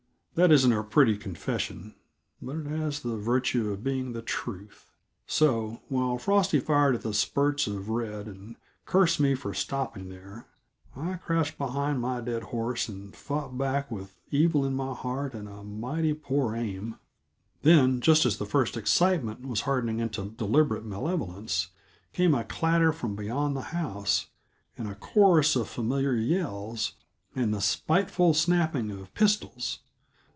[0.35, 1.93] That isn't a pretty confession,
[2.41, 4.89] but it has the virtue of being the truth.
[5.27, 10.47] So, while Frosty fired at the spurts of red and cursed me for stopping there,
[10.95, 15.49] I crouched behind my dead horse and fought back with evil in my heart and
[15.49, 16.95] a mighty poor aim.
[17.63, 21.67] Then, just as the first excitement was hardening into deliberate malevolence,
[22.13, 24.27] came a clatter from beyond the house,
[24.77, 26.93] and a chorus of familiar yells
[27.35, 29.79] and the spiteful snapping of pistols.